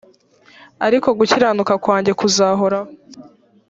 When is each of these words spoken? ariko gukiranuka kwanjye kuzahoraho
ariko 0.87 1.07
gukiranuka 1.19 1.73
kwanjye 1.83 2.11
kuzahoraho 2.19 2.89